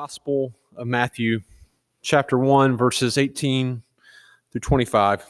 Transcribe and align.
Gospel 0.00 0.54
of 0.78 0.86
Matthew, 0.86 1.40
chapter 2.00 2.38
1, 2.38 2.74
verses 2.74 3.18
18 3.18 3.82
through 4.50 4.60
25. 4.62 5.26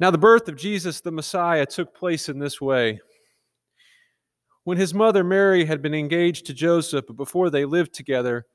Now, 0.00 0.10
the 0.10 0.16
birth 0.16 0.48
of 0.48 0.56
Jesus 0.56 1.02
the 1.02 1.10
Messiah 1.10 1.66
took 1.66 1.94
place 1.94 2.30
in 2.30 2.38
this 2.38 2.62
way. 2.62 3.00
When 4.64 4.78
his 4.78 4.94
mother 4.94 5.22
Mary 5.22 5.66
had 5.66 5.82
been 5.82 5.92
engaged 5.92 6.46
to 6.46 6.54
Joseph, 6.54 7.04
but 7.06 7.18
before 7.18 7.50
they 7.50 7.66
lived 7.66 7.92
together, 7.92 8.46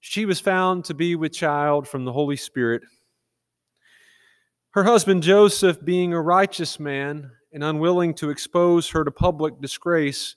she 0.00 0.26
was 0.26 0.38
found 0.38 0.84
to 0.84 0.92
be 0.92 1.16
with 1.16 1.32
child 1.32 1.88
from 1.88 2.04
the 2.04 2.12
Holy 2.12 2.36
Spirit. 2.36 2.82
Her 4.72 4.84
husband 4.84 5.22
Joseph, 5.22 5.82
being 5.82 6.12
a 6.12 6.20
righteous 6.20 6.78
man 6.78 7.30
and 7.54 7.64
unwilling 7.64 8.12
to 8.16 8.28
expose 8.28 8.90
her 8.90 9.02
to 9.02 9.10
public 9.10 9.62
disgrace, 9.62 10.36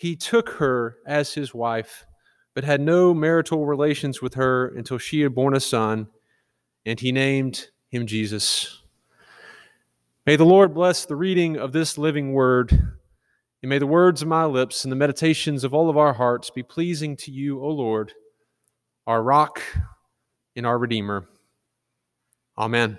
He 0.00 0.16
took 0.16 0.48
her 0.52 0.96
as 1.04 1.34
his 1.34 1.52
wife, 1.52 2.06
but 2.54 2.64
had 2.64 2.80
no 2.80 3.12
marital 3.12 3.66
relations 3.66 4.22
with 4.22 4.32
her 4.32 4.66
until 4.66 4.96
she 4.96 5.20
had 5.20 5.34
borne 5.34 5.54
a 5.54 5.60
son, 5.60 6.08
and 6.86 6.98
he 6.98 7.12
named 7.12 7.68
him 7.90 8.06
Jesus. 8.06 8.80
May 10.24 10.36
the 10.36 10.46
Lord 10.46 10.72
bless 10.72 11.04
the 11.04 11.16
reading 11.16 11.58
of 11.58 11.72
this 11.72 11.98
living 11.98 12.32
word, 12.32 12.72
and 12.72 13.68
may 13.68 13.76
the 13.76 13.86
words 13.86 14.22
of 14.22 14.28
my 14.28 14.46
lips 14.46 14.86
and 14.86 14.90
the 14.90 14.96
meditations 14.96 15.64
of 15.64 15.74
all 15.74 15.90
of 15.90 15.98
our 15.98 16.14
hearts 16.14 16.48
be 16.48 16.62
pleasing 16.62 17.14
to 17.18 17.30
you, 17.30 17.62
O 17.62 17.68
Lord, 17.68 18.14
our 19.06 19.22
rock 19.22 19.60
and 20.56 20.64
our 20.64 20.78
Redeemer. 20.78 21.28
Amen. 22.56 22.98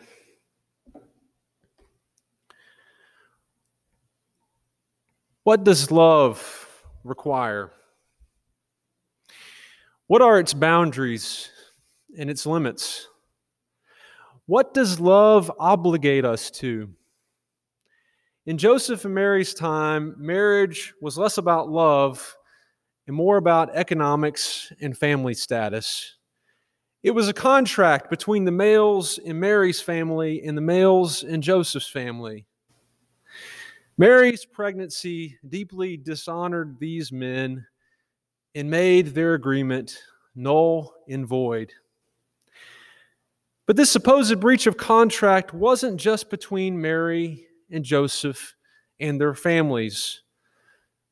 What 5.42 5.64
does 5.64 5.90
love 5.90 6.68
require? 7.04 7.72
What 10.08 10.22
are 10.22 10.40
its 10.40 10.54
boundaries 10.54 11.50
and 12.18 12.30
its 12.30 12.46
limits? 12.46 13.08
What 14.46 14.74
does 14.74 15.00
love 15.00 15.52
obligate 15.60 16.26
us 16.26 16.52
to? 16.52 16.90
In 18.46 18.58
Joseph 18.58 19.06
and 19.06 19.14
Mary's 19.14 19.54
time, 19.54 20.16
marriage 20.18 20.94
was 21.02 21.18
less 21.18 21.38
about 21.38 21.70
love 21.70 22.36
and 23.08 23.16
more 23.16 23.38
about 23.38 23.76
economics 23.76 24.74
and 24.82 24.98
family 24.98 25.34
status. 25.34 26.18
It 27.04 27.12
was 27.12 27.28
a 27.30 27.34
contract 27.34 28.10
between 28.10 28.46
the 28.46 28.52
males 28.52 29.18
in 29.18 29.40
Mary's 29.40 29.82
family 29.82 30.42
and 30.44 30.58
the 30.58 30.62
males 30.62 31.24
in 31.24 31.42
Joseph's 31.42 31.88
family. 31.88 32.46
Mary's 34.02 34.46
pregnancy 34.46 35.38
deeply 35.48 35.96
dishonored 35.96 36.76
these 36.80 37.12
men 37.12 37.64
and 38.56 38.68
made 38.68 39.10
their 39.10 39.36
agreement 39.36 39.96
null 40.34 40.92
and 41.08 41.28
void. 41.28 41.72
But 43.68 43.76
this 43.76 43.92
supposed 43.92 44.40
breach 44.40 44.66
of 44.66 44.76
contract 44.76 45.54
wasn't 45.54 46.00
just 46.00 46.32
between 46.32 46.82
Mary 46.82 47.46
and 47.70 47.86
Joseph 47.86 48.56
and 49.00 49.22
their 49.22 49.36
families, 49.36 50.24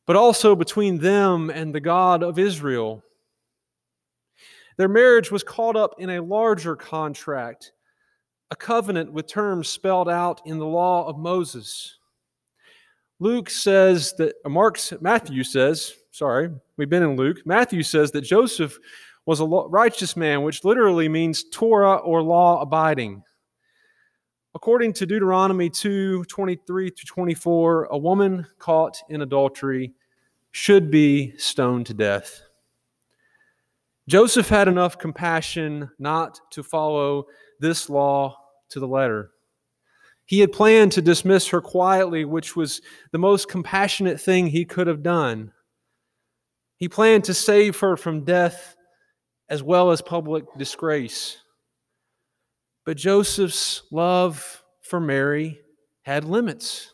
but 0.08 0.16
also 0.16 0.56
between 0.56 0.98
them 0.98 1.52
and 1.52 1.76
the 1.76 1.80
God 1.80 2.24
of 2.24 2.40
Israel. 2.40 3.04
Their 4.78 4.90
marriage 4.90 5.30
was 5.30 5.44
caught 5.44 5.76
up 5.76 5.94
in 6.00 6.10
a 6.10 6.24
larger 6.24 6.76
contract, 6.76 7.72
a 8.50 8.56
covenant 8.56 9.14
with 9.14 9.28
terms 9.28 9.70
spelled 9.70 10.10
out 10.10 10.42
in 10.44 10.58
the 10.58 10.66
law 10.66 11.08
of 11.08 11.20
Moses. 11.20 11.99
Luke 13.20 13.50
says 13.50 14.14
that, 14.18 14.36
uh, 14.46 14.50
Mark's, 14.50 14.94
Matthew 15.02 15.44
says, 15.44 15.94
sorry, 16.12 16.50
we've 16.78 16.90
been 16.90 17.04
in 17.04 17.16
Luke. 17.16 17.46
Matthew 17.46 17.84
says 17.84 18.12
that 18.12 18.22
Joseph 18.22 18.80
was 19.26 19.42
a 19.42 19.46
righteous 19.46 20.16
man, 20.16 20.44
which 20.44 20.64
literally 20.64 21.10
means 21.10 21.44
Torah 21.52 21.98
or 21.98 22.22
law 22.22 22.62
abiding. 22.62 23.24
According 24.56 24.94
to 24.94 25.06
Deuteronomy 25.06 25.70
2 25.70 26.24
23 26.26 26.92
to 26.92 27.06
24, 27.06 27.86
a 27.92 27.98
woman 27.98 28.48
caught 28.58 28.98
in 29.10 29.22
adultery 29.22 29.94
should 30.52 30.90
be 30.90 31.38
stoned 31.38 31.86
to 31.88 31.94
death. 31.94 32.42
Joseph 34.08 34.50
had 34.50 34.68
enough 34.68 34.98
compassion 34.98 35.92
not 36.00 36.40
to 36.52 36.64
follow 36.64 37.28
this 37.60 37.90
law 37.90 38.36
to 38.70 38.80
the 38.80 38.88
letter. 38.88 39.32
He 40.30 40.42
had 40.42 40.52
planned 40.52 40.92
to 40.92 41.02
dismiss 41.02 41.48
her 41.48 41.60
quietly, 41.60 42.24
which 42.24 42.56
was 42.56 42.82
the 43.12 43.18
most 43.18 43.50
compassionate 43.50 44.22
thing 44.22 44.46
he 44.46 44.64
could 44.64 44.86
have 44.86 45.02
done. 45.02 45.54
He 46.78 46.88
planned 46.88 47.24
to 47.24 47.34
save 47.34 47.80
her 47.80 47.98
from 47.98 48.26
death 48.26 48.76
as 49.50 49.64
well 49.64 49.90
as 49.90 50.04
public 50.04 50.46
disgrace. 50.56 51.38
But 52.86 52.98
Joseph's 52.98 53.82
love 53.92 54.62
for 54.84 55.00
Mary 55.00 55.62
had 56.04 56.26
limits. 56.26 56.94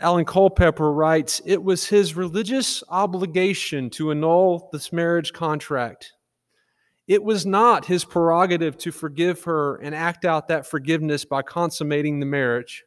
Alan 0.00 0.24
Culpepper 0.24 0.90
writes 0.90 1.42
It 1.44 1.62
was 1.62 1.90
his 1.90 2.16
religious 2.16 2.82
obligation 2.88 3.90
to 3.90 4.12
annul 4.12 4.70
this 4.72 4.94
marriage 4.94 5.34
contract. 5.34 6.14
It 7.10 7.24
was 7.24 7.44
not 7.44 7.86
his 7.86 8.04
prerogative 8.04 8.78
to 8.78 8.92
forgive 8.92 9.42
her 9.42 9.74
and 9.78 9.96
act 9.96 10.24
out 10.24 10.46
that 10.46 10.64
forgiveness 10.64 11.24
by 11.24 11.42
consummating 11.42 12.20
the 12.20 12.26
marriage. 12.26 12.84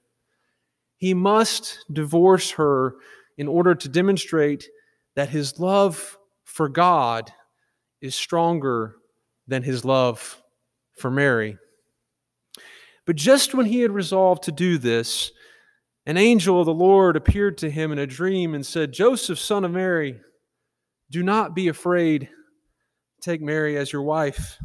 He 0.95 1.13
must 1.13 1.79
divorce 1.91 2.51
her 2.51 2.95
in 3.37 3.49
order 3.49 3.75
to 3.75 3.89
demonstrate 3.89 4.69
that 5.17 5.27
his 5.27 5.59
love 5.59 6.17
for 6.45 6.69
God 6.69 7.33
is 8.01 8.15
stronger 8.15 8.95
than 9.45 9.61
his 9.61 9.83
love 9.83 10.41
for 10.97 11.11
Mary. 11.11 11.57
But 13.05 13.17
just 13.17 13.53
when 13.53 13.65
he 13.65 13.81
had 13.81 13.91
resolved 13.91 14.43
to 14.43 14.53
do 14.53 14.77
this, 14.77 15.33
an 16.05 16.15
angel 16.15 16.61
of 16.61 16.65
the 16.65 16.73
Lord 16.73 17.17
appeared 17.17 17.57
to 17.57 17.69
him 17.69 17.91
in 17.91 17.99
a 17.99 18.07
dream 18.07 18.55
and 18.55 18.65
said, 18.65 18.93
Joseph, 18.93 19.37
son 19.37 19.65
of 19.65 19.71
Mary, 19.71 20.21
do 21.11 21.23
not 21.23 21.53
be 21.53 21.67
afraid 21.67 22.29
Take 23.23 23.41
Mary 23.41 23.77
as 23.77 23.93
your 23.93 24.01
wife. 24.01 24.59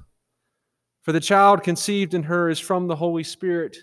For 1.02 1.12
the 1.12 1.20
child 1.20 1.62
conceived 1.62 2.12
in 2.12 2.24
her 2.24 2.50
is 2.50 2.58
from 2.58 2.88
the 2.88 2.96
Holy 2.96 3.22
Spirit. 3.22 3.76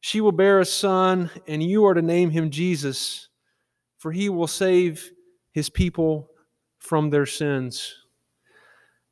She 0.00 0.20
will 0.20 0.32
bear 0.32 0.58
a 0.58 0.64
son, 0.64 1.30
and 1.46 1.62
you 1.62 1.84
are 1.84 1.94
to 1.94 2.02
name 2.02 2.30
him 2.30 2.50
Jesus, 2.50 3.28
for 3.98 4.10
he 4.10 4.28
will 4.28 4.48
save 4.48 5.12
his 5.52 5.70
people 5.70 6.28
from 6.78 7.10
their 7.10 7.24
sins. 7.24 7.94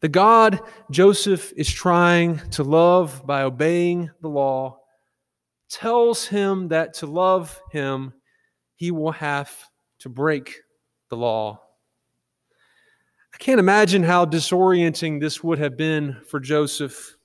The 0.00 0.08
God 0.08 0.60
Joseph 0.90 1.52
is 1.56 1.70
trying 1.72 2.38
to 2.50 2.64
love 2.64 3.24
by 3.24 3.42
obeying 3.42 4.10
the 4.20 4.30
law 4.30 4.80
tells 5.68 6.26
him 6.26 6.66
that 6.68 6.94
to 6.94 7.06
love 7.06 7.62
him, 7.70 8.12
he 8.74 8.90
will 8.90 9.12
have 9.12 9.52
to 10.00 10.08
break 10.08 10.56
the 11.08 11.16
law. 11.16 11.60
Can't 13.40 13.58
imagine 13.58 14.02
how 14.02 14.26
disorienting 14.26 15.18
this 15.18 15.42
would 15.42 15.58
have 15.58 15.74
been 15.74 16.18
for 16.28 16.40
Joseph. 16.40 17.16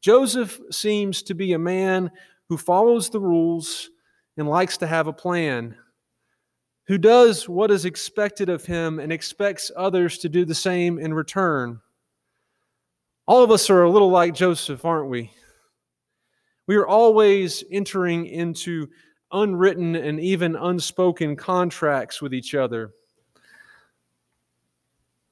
Joseph 0.00 0.60
seems 0.72 1.22
to 1.22 1.34
be 1.34 1.52
a 1.52 1.60
man 1.60 2.10
who 2.48 2.58
follows 2.58 3.08
the 3.08 3.20
rules 3.20 3.88
and 4.36 4.48
likes 4.48 4.76
to 4.78 4.86
have 4.88 5.06
a 5.06 5.12
plan, 5.12 5.76
who 6.88 6.98
does 6.98 7.48
what 7.48 7.70
is 7.70 7.84
expected 7.84 8.48
of 8.48 8.64
him 8.64 8.98
and 8.98 9.12
expects 9.12 9.70
others 9.76 10.18
to 10.18 10.28
do 10.28 10.44
the 10.44 10.56
same 10.56 10.98
in 10.98 11.14
return. 11.14 11.80
All 13.24 13.44
of 13.44 13.52
us 13.52 13.70
are 13.70 13.84
a 13.84 13.90
little 13.90 14.10
like 14.10 14.34
Joseph, 14.34 14.84
aren't 14.84 15.08
we? 15.08 15.30
We 16.66 16.74
are 16.74 16.86
always 16.88 17.62
entering 17.70 18.26
into 18.26 18.88
unwritten 19.30 19.94
and 19.94 20.18
even 20.18 20.56
unspoken 20.56 21.36
contracts 21.36 22.20
with 22.20 22.34
each 22.34 22.56
other 22.56 22.90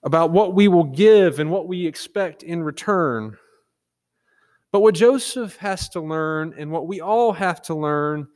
about 0.02 0.30
what 0.30 0.54
we 0.54 0.68
will 0.68 0.84
give 0.84 1.38
and 1.40 1.50
what 1.50 1.68
we 1.68 1.86
expect 1.86 2.42
in 2.42 2.62
return. 2.62 3.36
But 4.72 4.80
what 4.80 4.94
Joseph 4.94 5.56
has 5.56 5.88
to 5.90 6.00
learn, 6.00 6.54
and 6.56 6.70
what 6.70 6.86
we 6.86 7.00
all 7.00 7.32
have 7.32 7.60
to 7.62 7.74
learn, 7.74 8.28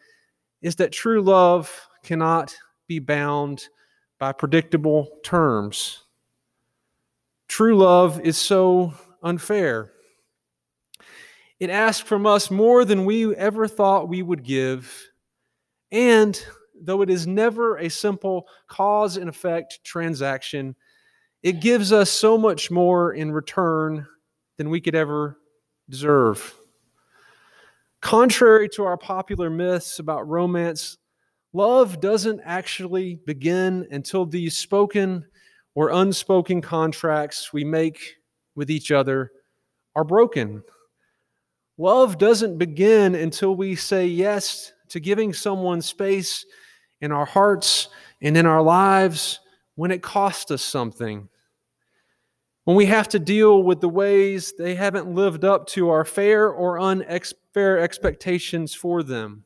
is 0.63 0.77
that 0.77 0.93
true 0.93 1.23
love 1.23 1.89
cannot 2.03 2.55
be 2.89 2.99
bound 2.99 3.69
by 4.19 4.33
predictable 4.33 5.09
terms. 5.23 6.05
True 7.49 7.77
love 7.77 8.21
is 8.21 8.37
so 8.37 8.95
unfair. 9.23 9.93
It 11.61 11.71
asks 11.71 12.07
from 12.07 12.27
us 12.27 12.51
more 12.51 12.85
than 12.85 13.05
we 13.05 13.35
ever 13.37 13.69
thought 13.69 14.09
we 14.09 14.23
would 14.23 14.43
give. 14.43 15.11
And 15.93 16.43
though 16.79 17.03
it 17.03 17.11
is 17.11 17.27
never 17.27 17.77
a 17.77 17.89
simple 17.89 18.49
cause 18.67 19.17
and 19.17 19.29
effect 19.29 19.81
transaction, 19.85 20.75
it 21.45 21.61
gives 21.61 21.93
us 21.93 22.11
so 22.11 22.39
much 22.39 22.71
more 22.71 23.13
in 23.13 23.31
return 23.31 24.07
than 24.57 24.71
we 24.71 24.81
could 24.81 24.95
ever 24.95 25.39
deserve. 25.91 26.55
Contrary 28.01 28.67
to 28.71 28.85
our 28.85 28.97
popular 28.97 29.51
myths 29.51 29.99
about 29.99 30.27
romance, 30.27 30.97
love 31.53 32.01
doesn't 32.01 32.41
actually 32.45 33.17
begin 33.27 33.87
until 33.91 34.25
these 34.25 34.57
spoken 34.57 35.23
or 35.75 35.91
unspoken 35.91 36.63
contracts 36.63 37.53
we 37.53 37.63
make 37.63 38.17
with 38.55 38.71
each 38.71 38.91
other 38.91 39.31
are 39.95 40.05
broken. 40.05 40.63
Love 41.77 42.17
doesn't 42.17 42.57
begin 42.57 43.15
until 43.15 43.55
we 43.55 43.75
say 43.75 44.07
yes 44.07 44.73
to 44.89 44.99
giving 44.99 45.35
someone 45.35 45.83
space 45.83 46.47
in 47.03 47.13
our 47.13 47.27
hearts 47.27 47.89
and 48.23 48.35
in 48.35 48.47
our 48.47 48.63
lives 48.63 49.41
when 49.75 49.91
it 49.91 50.03
costs 50.03 50.51
us 50.51 50.63
something. 50.63 51.29
When 52.65 52.77
we 52.77 52.87
have 52.87 53.09
to 53.11 53.19
deal 53.19 53.63
with 53.63 53.83
the 53.83 53.89
ways 53.91 54.55
they 54.57 54.75
haven't 54.75 55.15
lived 55.15 55.45
up 55.45 55.67
to 55.69 55.91
our 55.91 56.05
fair 56.05 56.49
or 56.49 56.79
unfair 56.79 57.79
expectations 57.79 58.75
for 58.75 59.03
them. 59.03 59.45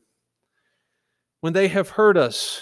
When 1.41 1.51
they 1.51 1.67
have 1.67 1.89
hurt 1.89 2.15
us. 2.15 2.61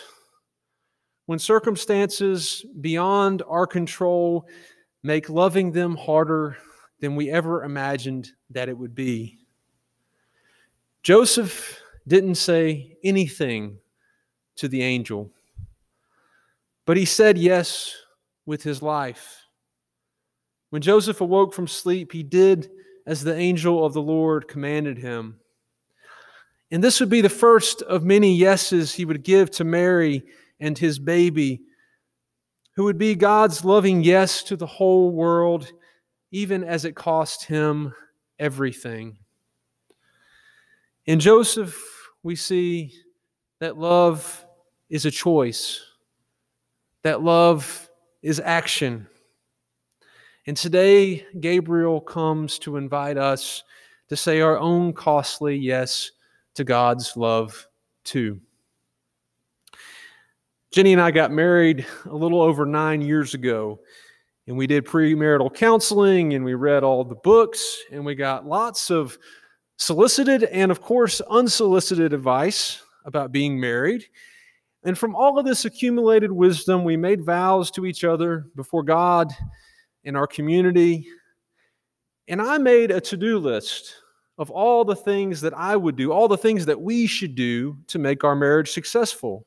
When 1.27 1.39
circumstances 1.39 2.65
beyond 2.81 3.43
our 3.47 3.67
control 3.67 4.47
make 5.03 5.29
loving 5.29 5.71
them 5.71 5.95
harder 5.95 6.57
than 7.01 7.15
we 7.15 7.29
ever 7.29 7.63
imagined 7.63 8.31
that 8.49 8.69
it 8.69 8.77
would 8.77 8.95
be. 8.95 9.37
Joseph 11.03 11.79
didn't 12.07 12.35
say 12.35 12.97
anything 13.03 13.77
to 14.55 14.67
the 14.67 14.81
angel, 14.81 15.29
but 16.85 16.97
he 16.97 17.05
said 17.05 17.37
yes 17.37 17.95
with 18.45 18.63
his 18.63 18.81
life. 18.81 19.46
When 20.69 20.81
Joseph 20.81 21.21
awoke 21.21 21.53
from 21.53 21.67
sleep, 21.67 22.11
he 22.11 22.23
did 22.23 22.69
as 23.05 23.23
the 23.23 23.35
angel 23.35 23.85
of 23.85 23.93
the 23.93 24.01
Lord 24.01 24.47
commanded 24.47 24.97
him. 24.97 25.39
And 26.71 26.83
this 26.83 26.99
would 26.99 27.09
be 27.09 27.21
the 27.21 27.29
first 27.29 27.81
of 27.83 28.03
many 28.03 28.35
yeses 28.35 28.93
he 28.93 29.05
would 29.05 29.23
give 29.23 29.49
to 29.51 29.63
Mary 29.63 30.23
and 30.59 30.77
his 30.77 30.99
baby, 30.99 31.61
who 32.75 32.83
would 32.83 32.97
be 32.97 33.15
God's 33.15 33.63
loving 33.63 34.03
yes 34.03 34.43
to 34.43 34.57
the 34.57 34.65
whole 34.65 35.11
world, 35.11 35.71
even 36.31 36.63
as 36.63 36.83
it 36.83 36.95
cost 36.95 37.45
him 37.45 37.93
everything. 38.37 39.17
In 41.05 41.21
Joseph, 41.21 41.81
we 42.23 42.35
see 42.35 42.93
that 43.59 43.77
love 43.77 44.45
is 44.89 45.05
a 45.05 45.11
choice, 45.11 45.81
that 47.03 47.23
love 47.23 47.89
is 48.21 48.41
action. 48.41 49.07
And 50.47 50.55
today, 50.55 51.25
Gabriel 51.41 51.99
comes 51.99 52.57
to 52.59 52.77
invite 52.77 53.17
us 53.17 53.65
to 54.07 54.15
say 54.15 54.39
our 54.39 54.57
own 54.57 54.93
costly 54.93 55.57
yes 55.57 56.11
to 56.55 56.63
God's 56.63 57.17
love 57.17 57.67
too. 58.05 58.39
Jenny 60.71 60.93
and 60.93 61.01
I 61.01 61.11
got 61.11 61.31
married 61.31 61.85
a 62.05 62.15
little 62.15 62.41
over 62.41 62.65
nine 62.65 63.01
years 63.01 63.33
ago, 63.33 63.81
and 64.47 64.55
we 64.55 64.67
did 64.67 64.85
premarital 64.85 65.53
counseling 65.53 66.33
and 66.33 66.45
we 66.45 66.53
read 66.53 66.81
all 66.81 67.03
the 67.03 67.15
books, 67.15 67.83
and 67.91 68.05
we 68.05 68.15
got 68.15 68.45
lots 68.45 68.89
of 68.89 69.17
solicited 69.75 70.43
and, 70.45 70.71
of 70.71 70.81
course, 70.81 71.19
unsolicited 71.29 72.13
advice 72.13 72.81
about 73.03 73.33
being 73.33 73.59
married. 73.59 74.05
And 74.85 74.97
from 74.97 75.13
all 75.13 75.37
of 75.37 75.45
this 75.45 75.65
accumulated 75.65 76.31
wisdom, 76.31 76.85
we 76.85 76.95
made 76.95 77.25
vows 77.25 77.69
to 77.71 77.85
each 77.85 78.05
other 78.05 78.47
before 78.55 78.83
God 78.83 79.33
in 80.07 80.15
our 80.15 80.25
community. 80.25 81.05
And 82.29 82.41
I 82.41 82.57
made 82.57 82.91
a 82.91 83.01
to 83.01 83.17
do 83.17 83.37
list 83.39 83.93
of 84.37 84.49
all 84.49 84.85
the 84.85 84.95
things 84.95 85.41
that 85.41 85.53
I 85.53 85.75
would 85.75 85.97
do, 85.97 86.13
all 86.13 86.29
the 86.29 86.37
things 86.37 86.65
that 86.65 86.81
we 86.81 87.07
should 87.07 87.35
do 87.35 87.77
to 87.87 87.99
make 87.99 88.23
our 88.23 88.35
marriage 88.35 88.71
successful. 88.71 89.45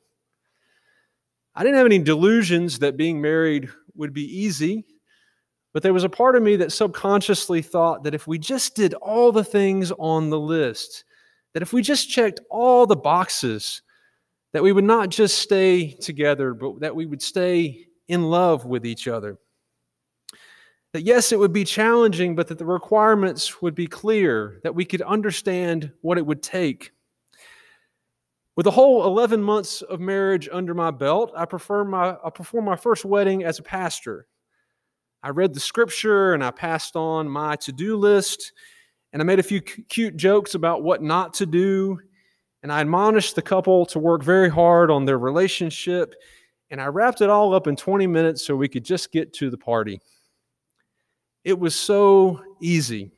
I 1.55 1.63
didn't 1.63 1.77
have 1.77 1.87
any 1.87 1.97
delusions 1.97 2.77
that 2.79 2.95
being 2.95 3.19
married 3.19 3.69
would 3.95 4.13
be 4.13 4.23
easy, 4.23 4.85
but 5.73 5.81
there 5.81 5.93
was 5.93 6.03
a 6.03 6.09
part 6.09 6.35
of 6.35 6.43
me 6.43 6.55
that 6.57 6.71
subconsciously 6.71 7.63
thought 7.63 8.03
that 8.03 8.13
if 8.13 8.27
we 8.27 8.37
just 8.37 8.75
did 8.75 8.93
all 8.95 9.31
the 9.31 9.43
things 9.43 9.91
on 9.97 10.29
the 10.29 10.39
list, 10.39 11.05
that 11.53 11.63
if 11.63 11.73
we 11.73 11.81
just 11.81 12.09
checked 12.09 12.39
all 12.51 12.85
the 12.85 12.95
boxes, 12.95 13.81
that 14.53 14.61
we 14.61 14.73
would 14.73 14.83
not 14.83 15.09
just 15.09 15.39
stay 15.39 15.91
together, 15.91 16.53
but 16.53 16.81
that 16.81 16.95
we 16.95 17.07
would 17.07 17.21
stay 17.21 17.87
in 18.07 18.23
love 18.23 18.65
with 18.65 18.85
each 18.85 19.07
other. 19.07 19.39
That 20.93 21.03
yes, 21.03 21.31
it 21.31 21.39
would 21.39 21.53
be 21.53 21.63
challenging, 21.63 22.35
but 22.35 22.47
that 22.47 22.57
the 22.57 22.65
requirements 22.65 23.61
would 23.61 23.75
be 23.75 23.87
clear, 23.87 24.59
that 24.63 24.75
we 24.75 24.83
could 24.83 25.01
understand 25.01 25.91
what 26.01 26.17
it 26.17 26.25
would 26.25 26.43
take. 26.43 26.91
With 28.57 28.65
the 28.65 28.71
whole 28.71 29.05
11 29.05 29.41
months 29.41 29.81
of 29.81 30.01
marriage 30.01 30.49
under 30.51 30.73
my 30.73 30.91
belt, 30.91 31.31
I, 31.35 31.45
prefer 31.45 31.85
my, 31.85 32.17
I 32.23 32.29
performed 32.29 32.65
my 32.65 32.75
first 32.75 33.05
wedding 33.05 33.43
as 33.45 33.59
a 33.59 33.63
pastor. 33.63 34.27
I 35.23 35.29
read 35.29 35.53
the 35.53 35.59
scripture 35.61 36.33
and 36.33 36.43
I 36.43 36.51
passed 36.51 36.97
on 36.97 37.29
my 37.29 37.55
to 37.57 37.71
do 37.71 37.95
list, 37.95 38.51
and 39.13 39.21
I 39.21 39.25
made 39.25 39.39
a 39.39 39.43
few 39.43 39.61
cute 39.61 40.17
jokes 40.17 40.55
about 40.55 40.83
what 40.83 41.01
not 41.01 41.33
to 41.35 41.45
do. 41.45 41.99
And 42.63 42.71
I 42.71 42.81
admonished 42.81 43.35
the 43.35 43.41
couple 43.41 43.85
to 43.87 43.99
work 43.99 44.23
very 44.23 44.49
hard 44.49 44.91
on 44.91 45.05
their 45.05 45.17
relationship. 45.17 46.15
And 46.69 46.81
I 46.81 46.85
wrapped 46.87 47.21
it 47.21 47.29
all 47.29 47.53
up 47.53 47.67
in 47.67 47.75
20 47.75 48.05
minutes 48.07 48.45
so 48.45 48.55
we 48.55 48.69
could 48.69 48.85
just 48.85 49.11
get 49.11 49.33
to 49.33 49.49
the 49.49 49.57
party. 49.57 49.99
It 51.43 51.59
was 51.59 51.75
so 51.75 52.41
easy. 52.61 53.11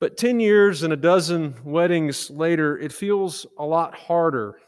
But 0.00 0.16
10 0.16 0.40
years 0.40 0.84
and 0.84 0.92
a 0.92 0.96
dozen 0.96 1.56
weddings 1.64 2.30
later, 2.30 2.78
it 2.78 2.92
feels 2.92 3.46
a 3.58 3.64
lot 3.64 3.94
harder. 3.94 4.58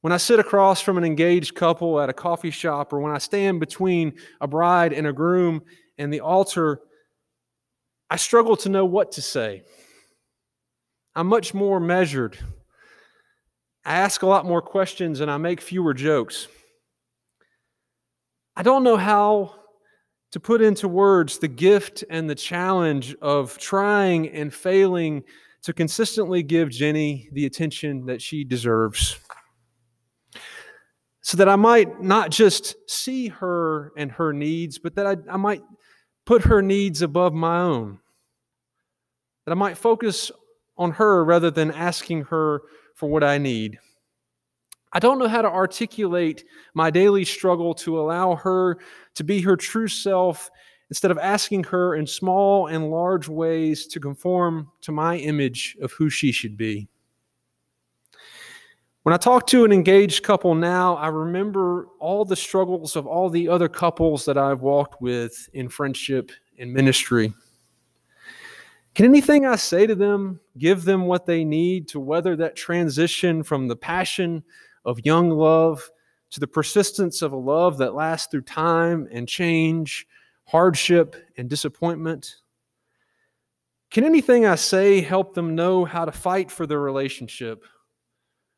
When 0.00 0.12
I 0.12 0.16
sit 0.18 0.38
across 0.38 0.80
from 0.80 0.98
an 0.98 1.04
engaged 1.04 1.54
couple 1.54 2.00
at 2.00 2.10
a 2.10 2.12
coffee 2.12 2.50
shop, 2.50 2.92
or 2.92 3.00
when 3.00 3.12
I 3.12 3.18
stand 3.18 3.60
between 3.60 4.14
a 4.40 4.46
bride 4.46 4.92
and 4.92 5.06
a 5.06 5.12
groom 5.12 5.62
and 5.96 6.12
the 6.12 6.20
altar, 6.20 6.80
I 8.10 8.16
struggle 8.16 8.56
to 8.58 8.68
know 8.68 8.84
what 8.84 9.12
to 9.12 9.22
say. 9.22 9.62
I'm 11.14 11.28
much 11.28 11.54
more 11.54 11.80
measured. 11.80 12.36
I 13.84 13.94
ask 13.94 14.22
a 14.22 14.26
lot 14.26 14.44
more 14.44 14.60
questions 14.60 15.20
and 15.20 15.30
I 15.30 15.36
make 15.36 15.60
fewer 15.60 15.94
jokes. 15.94 16.48
I 18.56 18.62
don't 18.62 18.82
know 18.82 18.96
how 18.96 19.54
to 20.34 20.40
put 20.40 20.60
into 20.60 20.88
words 20.88 21.38
the 21.38 21.46
gift 21.46 22.02
and 22.10 22.28
the 22.28 22.34
challenge 22.34 23.14
of 23.22 23.56
trying 23.56 24.28
and 24.30 24.52
failing 24.52 25.22
to 25.62 25.72
consistently 25.72 26.42
give 26.42 26.70
Jenny 26.70 27.28
the 27.30 27.46
attention 27.46 28.06
that 28.06 28.20
she 28.20 28.42
deserves. 28.42 29.16
So 31.20 31.36
that 31.36 31.48
I 31.48 31.54
might 31.54 32.02
not 32.02 32.32
just 32.32 32.74
see 32.90 33.28
her 33.28 33.92
and 33.96 34.10
her 34.10 34.32
needs, 34.32 34.80
but 34.80 34.96
that 34.96 35.06
I, 35.06 35.16
I 35.30 35.36
might 35.36 35.62
put 36.26 36.42
her 36.42 36.60
needs 36.60 37.00
above 37.00 37.32
my 37.32 37.60
own. 37.60 38.00
That 39.46 39.52
I 39.52 39.54
might 39.54 39.78
focus 39.78 40.32
on 40.76 40.90
her 40.90 41.24
rather 41.24 41.52
than 41.52 41.70
asking 41.70 42.24
her 42.24 42.62
for 42.96 43.08
what 43.08 43.22
I 43.22 43.38
need. 43.38 43.78
I 44.94 45.00
don't 45.00 45.18
know 45.18 45.28
how 45.28 45.42
to 45.42 45.50
articulate 45.50 46.44
my 46.72 46.88
daily 46.88 47.24
struggle 47.24 47.74
to 47.74 47.98
allow 48.00 48.36
her 48.36 48.78
to 49.16 49.24
be 49.24 49.40
her 49.40 49.56
true 49.56 49.88
self 49.88 50.50
instead 50.88 51.10
of 51.10 51.18
asking 51.18 51.64
her 51.64 51.96
in 51.96 52.06
small 52.06 52.68
and 52.68 52.90
large 52.90 53.28
ways 53.28 53.88
to 53.88 53.98
conform 53.98 54.70
to 54.82 54.92
my 54.92 55.16
image 55.16 55.76
of 55.82 55.90
who 55.92 56.08
she 56.08 56.30
should 56.30 56.56
be. 56.56 56.86
When 59.02 59.12
I 59.12 59.18
talk 59.18 59.46
to 59.48 59.64
an 59.64 59.72
engaged 59.72 60.22
couple 60.22 60.54
now, 60.54 60.94
I 60.96 61.08
remember 61.08 61.88
all 61.98 62.24
the 62.24 62.36
struggles 62.36 62.96
of 62.96 63.06
all 63.06 63.28
the 63.28 63.48
other 63.48 63.68
couples 63.68 64.24
that 64.24 64.38
I've 64.38 64.62
walked 64.62 65.02
with 65.02 65.48
in 65.52 65.68
friendship 65.68 66.30
and 66.58 66.72
ministry. 66.72 67.34
Can 68.94 69.04
anything 69.04 69.44
I 69.44 69.56
say 69.56 69.86
to 69.88 69.94
them 69.94 70.40
give 70.56 70.84
them 70.84 71.06
what 71.06 71.26
they 71.26 71.44
need 71.44 71.88
to 71.88 72.00
weather 72.00 72.36
that 72.36 72.54
transition 72.54 73.42
from 73.42 73.66
the 73.66 73.76
passion 73.76 74.44
of 74.84 75.04
young 75.04 75.30
love 75.30 75.88
to 76.30 76.40
the 76.40 76.46
persistence 76.46 77.22
of 77.22 77.32
a 77.32 77.36
love 77.36 77.78
that 77.78 77.94
lasts 77.94 78.28
through 78.30 78.42
time 78.42 79.08
and 79.12 79.28
change, 79.28 80.06
hardship 80.46 81.16
and 81.36 81.48
disappointment? 81.48 82.36
Can 83.90 84.04
anything 84.04 84.44
I 84.44 84.56
say 84.56 85.00
help 85.00 85.34
them 85.34 85.54
know 85.54 85.84
how 85.84 86.04
to 86.04 86.12
fight 86.12 86.50
for 86.50 86.66
their 86.66 86.80
relationship 86.80 87.64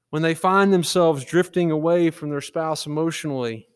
when 0.08 0.22
they 0.22 0.34
find 0.34 0.72
themselves 0.72 1.24
drifting 1.24 1.70
away 1.70 2.10
from 2.10 2.30
their 2.30 2.40
spouse 2.40 2.86
emotionally, 2.86 3.68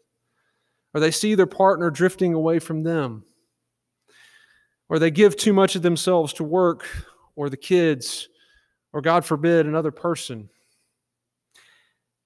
or 0.94 1.00
they 1.00 1.10
see 1.10 1.34
their 1.34 1.46
partner 1.46 1.90
drifting 1.90 2.32
away 2.32 2.58
from 2.58 2.82
them, 2.82 3.24
or 4.88 4.98
they 4.98 5.10
give 5.10 5.36
too 5.36 5.52
much 5.52 5.76
of 5.76 5.82
themselves 5.82 6.32
to 6.32 6.44
work 6.44 6.86
or 7.36 7.50
the 7.50 7.56
kids, 7.56 8.28
or 8.92 9.02
God 9.02 9.24
forbid, 9.24 9.66
another 9.66 9.90
person? 9.90 10.48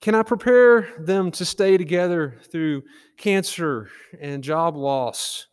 Can 0.05 0.15
I 0.15 0.23
prepare 0.23 0.93
them 0.99 1.31
to 1.31 1.47
stay 1.47 1.79
together 1.79 2.37
through 2.53 2.83
cancer 3.17 3.89
and 4.21 4.45
job 4.45 4.77
loss? 4.77 5.47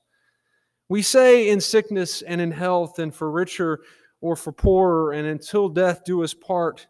We 0.89 1.03
say 1.03 1.48
in 1.48 1.62
sickness 1.62 2.22
and 2.22 2.41
in 2.41 2.51
health, 2.51 3.00
and 3.00 3.15
for 3.15 3.31
richer 3.31 3.79
or 4.20 4.36
for 4.36 4.51
poorer, 4.51 5.13
and 5.13 5.25
until 5.25 5.70
death 5.70 6.03
do 6.03 6.22
us 6.22 6.34
part 6.34 6.86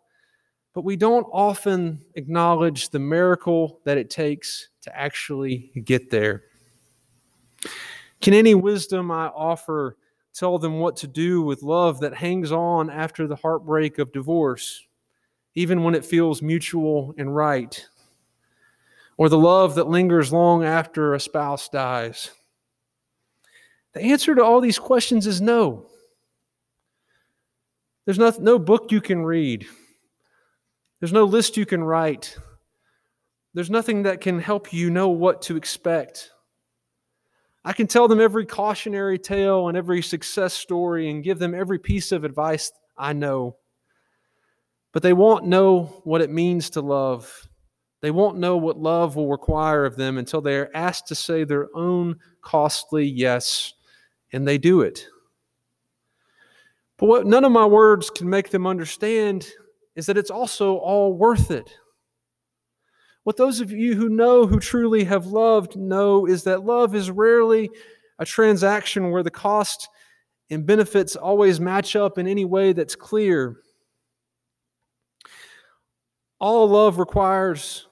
but 0.73 0.83
we 0.85 0.95
don't 0.95 1.27
often 1.31 2.03
acknowledge 2.15 2.89
the 2.89 2.99
miracle 2.99 3.81
that 3.85 3.97
it 3.97 4.09
takes 4.09 4.69
to 4.81 4.97
actually 4.97 5.71
get 5.83 6.09
there. 6.09 6.45
Can 8.21 8.33
any 8.33 8.55
wisdom 8.55 9.11
I 9.11 9.27
offer 9.27 9.97
tell 10.33 10.57
them 10.57 10.79
what 10.79 10.95
to 10.95 11.07
do 11.07 11.43
with 11.43 11.61
love 11.61 11.99
that 11.99 12.15
hangs 12.15 12.51
on 12.51 12.89
after 12.89 13.27
the 13.27 13.35
heartbreak 13.35 13.99
of 13.99 14.13
divorce, 14.13 14.87
even 15.55 15.83
when 15.83 15.95
it 15.95 16.05
feels 16.05 16.41
mutual 16.41 17.13
and 17.17 17.35
right? 17.35 17.85
Or 19.17 19.29
the 19.29 19.37
love 19.37 19.75
that 19.75 19.87
lingers 19.87 20.33
long 20.33 20.63
after 20.63 21.13
a 21.13 21.19
spouse 21.19 21.69
dies? 21.69 22.31
The 23.93 24.01
answer 24.01 24.33
to 24.35 24.43
all 24.43 24.61
these 24.61 24.79
questions 24.79 25.27
is 25.27 25.41
no. 25.41 25.87
There's 28.05 28.17
no, 28.17 28.33
no 28.39 28.57
book 28.57 28.91
you 28.91 29.01
can 29.01 29.23
read 29.23 29.67
there's 31.01 31.11
no 31.11 31.25
list 31.25 31.57
you 31.57 31.65
can 31.65 31.83
write. 31.83 32.37
There's 33.55 33.71
nothing 33.71 34.03
that 34.03 34.21
can 34.21 34.39
help 34.39 34.71
you 34.71 34.91
know 34.91 35.09
what 35.09 35.41
to 35.43 35.57
expect. 35.57 36.31
I 37.65 37.73
can 37.73 37.87
tell 37.87 38.07
them 38.07 38.21
every 38.21 38.45
cautionary 38.45 39.17
tale 39.17 39.67
and 39.67 39.75
every 39.75 40.03
success 40.03 40.53
story 40.53 41.09
and 41.09 41.23
give 41.23 41.39
them 41.39 41.55
every 41.55 41.79
piece 41.79 42.11
of 42.11 42.23
advice 42.23 42.71
I 42.97 43.13
know. 43.13 43.57
But 44.91 45.03
they 45.03 45.13
won't 45.13 45.45
know 45.45 46.01
what 46.03 46.21
it 46.21 46.29
means 46.29 46.69
to 46.71 46.81
love. 46.81 47.47
They 48.01 48.11
won't 48.11 48.37
know 48.37 48.57
what 48.57 48.77
love 48.77 49.15
will 49.15 49.29
require 49.29 49.85
of 49.85 49.95
them 49.95 50.17
until 50.17 50.41
they 50.41 50.57
are 50.57 50.71
asked 50.73 51.07
to 51.07 51.15
say 51.15 51.43
their 51.43 51.67
own 51.75 52.17
costly 52.41 53.05
yes, 53.05 53.73
and 54.33 54.47
they 54.47 54.57
do 54.57 54.81
it. 54.81 55.05
But 56.97 57.07
what 57.07 57.25
none 57.25 57.45
of 57.45 57.51
my 57.51 57.65
words 57.65 58.09
can 58.09 58.29
make 58.29 58.49
them 58.49 58.67
understand 58.67 59.47
is 59.95 60.05
that 60.07 60.17
it's 60.17 60.31
also 60.31 60.75
all 60.77 61.13
worth 61.13 61.51
it. 61.51 61.69
What 63.23 63.37
those 63.37 63.59
of 63.59 63.71
you 63.71 63.95
who 63.95 64.09
know, 64.09 64.47
who 64.47 64.59
truly 64.59 65.03
have 65.03 65.27
loved, 65.27 65.77
know 65.77 66.25
is 66.25 66.43
that 66.43 66.65
love 66.65 66.95
is 66.95 67.11
rarely 67.11 67.69
a 68.17 68.25
transaction 68.25 69.11
where 69.11 69.23
the 69.23 69.31
cost 69.31 69.89
and 70.49 70.65
benefits 70.65 71.15
always 71.15 71.59
match 71.59 71.95
up 71.95 72.17
in 72.17 72.27
any 72.27 72.45
way 72.45 72.73
that's 72.73 72.95
clear. 72.95 73.57
All 76.41 76.67
love 76.67 76.97
requires 76.97 77.85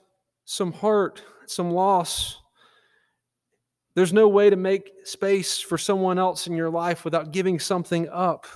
some 0.46 0.74
hurt, 0.74 1.22
some 1.46 1.70
loss. 1.70 2.42
There's 3.94 4.12
no 4.12 4.28
way 4.28 4.50
to 4.50 4.56
make 4.56 4.92
space 5.04 5.60
for 5.60 5.78
someone 5.78 6.18
else 6.18 6.48
in 6.48 6.54
your 6.54 6.72
life 6.72 7.06
without 7.06 7.32
giving 7.32 7.60
something 7.60 8.10
up. 8.10 8.48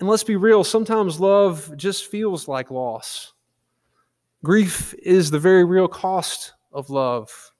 And 0.00 0.08
let's 0.08 0.24
be 0.24 0.34
real, 0.34 0.64
sometimes 0.64 1.20
love 1.20 1.72
just 1.76 2.10
feels 2.10 2.48
like 2.48 2.72
loss. 2.72 3.32
Grief 4.42 4.92
is 4.94 5.30
the 5.30 5.38
very 5.38 5.64
real 5.64 5.86
cost 5.86 6.52
of 6.72 6.90
love. 6.90 7.52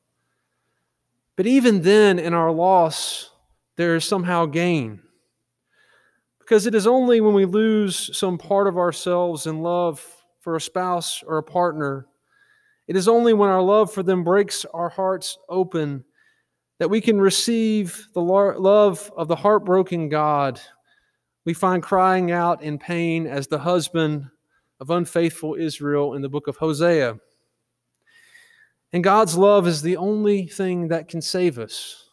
But 1.37 1.47
even 1.47 1.83
then, 1.83 2.19
in 2.19 2.35
our 2.35 2.51
loss, 2.51 3.31
there 3.77 3.95
is 3.95 4.05
somehow 4.05 4.47
gain. 4.47 5.01
Because 6.41 6.67
it 6.67 6.75
is 6.75 6.89
only 6.89 7.21
when 7.21 7.35
we 7.35 7.45
lose 7.45 8.17
some 8.19 8.37
part 8.37 8.67
of 8.67 8.77
ourselves 8.77 9.47
in 9.47 9.63
love 9.63 10.16
for 10.47 10.55
a 10.55 10.61
spouse 10.61 11.25
or 11.27 11.39
a 11.39 11.43
partner, 11.43 12.07
it 12.87 12.95
is 12.95 13.09
only 13.09 13.35
when 13.35 13.51
our 13.51 13.61
love 13.61 13.93
for 13.93 14.05
them 14.05 14.23
breaks 14.23 14.65
our 14.73 14.89
hearts 14.89 15.39
open 15.49 16.05
that 16.79 16.89
we 16.89 17.01
can 17.01 17.21
receive 17.21 18.07
the 18.15 18.23
love 18.23 19.11
of 19.17 19.27
the 19.27 19.35
heartbroken 19.35 20.09
God 20.09 20.61
we 21.45 21.53
find 21.53 21.83
crying 21.83 22.31
out 22.31 22.63
in 22.63 22.79
pain 22.79 23.27
as 23.27 23.49
the 23.49 23.59
husband 23.59 24.31
of 24.79 24.91
unfaithful 24.91 25.57
Israel 25.59 26.15
in 26.15 26.23
the 26.23 26.29
book 26.29 26.47
of 26.47 26.57
Hosea. 26.57 27.17
And 28.93 29.03
God's 29.03 29.37
love 29.37 29.67
is 29.67 29.83
the 29.83 29.97
only 29.97 30.47
thing 30.47 30.87
that 30.87 31.09
can 31.09 31.21
save 31.21 31.59
us. 31.59 32.09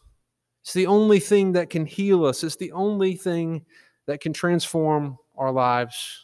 It's 0.62 0.72
the 0.72 0.88
only 0.88 1.20
thing 1.20 1.52
that 1.52 1.70
can 1.70 1.86
heal 1.86 2.24
us. 2.24 2.42
It's 2.42 2.56
the 2.56 2.72
only 2.72 3.14
thing 3.14 3.64
that 4.06 4.20
can 4.20 4.32
transform 4.32 5.18
our 5.36 5.52
lives. 5.52 6.23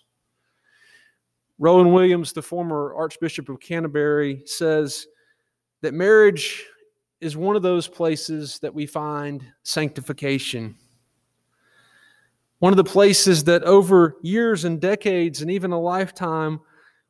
Rowan 1.60 1.92
Williams, 1.92 2.32
the 2.32 2.40
former 2.40 2.94
Archbishop 2.96 3.50
of 3.50 3.60
Canterbury, 3.60 4.42
says 4.46 5.06
that 5.82 5.92
marriage 5.92 6.64
is 7.20 7.36
one 7.36 7.54
of 7.54 7.60
those 7.60 7.86
places 7.86 8.58
that 8.60 8.74
we 8.74 8.86
find 8.86 9.44
sanctification. 9.62 10.74
One 12.60 12.72
of 12.72 12.78
the 12.78 12.84
places 12.84 13.44
that 13.44 13.62
over 13.64 14.16
years 14.22 14.64
and 14.64 14.80
decades 14.80 15.42
and 15.42 15.50
even 15.50 15.70
a 15.72 15.78
lifetime, 15.78 16.60